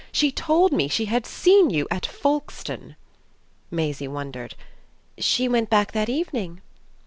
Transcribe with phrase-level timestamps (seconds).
[0.11, 2.95] She told me she had seen you at Folkestone."
[3.69, 4.55] Maisie wondered.
[5.19, 6.61] "She went back that evening?"